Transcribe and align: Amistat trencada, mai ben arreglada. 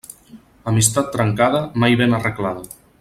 Amistat 0.71 1.11
trencada, 1.17 1.61
mai 1.85 1.99
ben 2.01 2.19
arreglada. 2.21 2.67